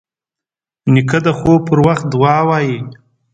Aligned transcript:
نیکه 0.93 1.19
د 1.25 1.27
خوب 1.39 1.59
پر 1.69 1.79
وخت 1.87 2.05
دعا 2.13 2.37
وايي. 2.47 2.77